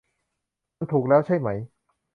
[0.77, 1.49] มันถูกแล้วใช่ไหม